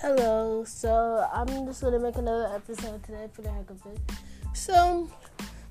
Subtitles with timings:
[0.00, 0.64] Hello.
[0.64, 3.98] So I'm just gonna make another episode today for the heck of it.
[4.54, 5.10] So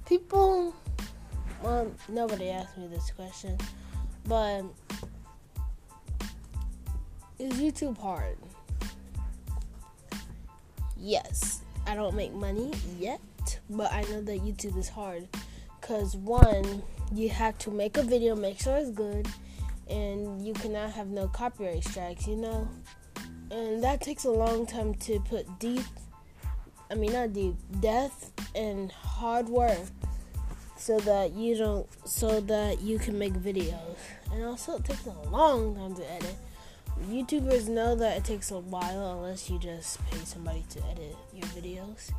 [0.05, 0.75] people,
[1.63, 3.57] well, nobody asked me this question,
[4.27, 4.65] but
[7.39, 8.37] is YouTube hard?
[10.95, 11.61] Yes.
[11.87, 13.19] I don't make money yet,
[13.67, 15.27] but I know that YouTube is hard.
[15.81, 19.27] Cause one, you have to make a video, make sure it's good,
[19.89, 22.69] and you cannot have no copyright strikes, you know?
[23.51, 25.85] And that takes a long time to put deep,
[26.91, 29.79] I mean, not deep, depth and hard work
[30.77, 33.97] so that you don't, so that you can make videos.
[34.31, 36.35] And also, it takes a long time to edit.
[37.09, 41.45] YouTubers know that it takes a while unless you just pay somebody to edit your
[41.47, 42.11] videos.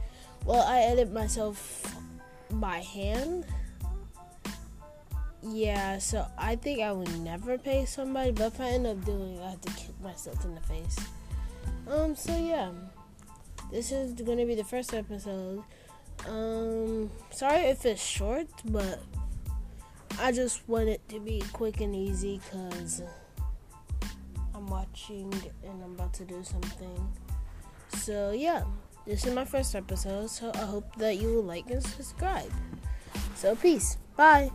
[0.45, 1.95] Well, I edit myself
[2.51, 3.45] by hand
[5.43, 9.37] yeah, so I think I would never pay somebody, but if I end up doing
[9.37, 10.99] it, I have to kick myself in the face.
[11.89, 12.71] Um, so yeah,
[13.71, 15.63] this is gonna be the first episode.
[16.29, 19.01] Um, sorry if it's short, but
[20.21, 23.03] I just want it to be quick and easy because
[24.55, 25.33] I'm watching
[25.65, 27.13] and I'm about to do something.
[27.95, 28.65] So yeah,
[29.07, 32.53] this is my first episode, so I hope that you will like and subscribe.
[33.35, 34.51] So peace, bye.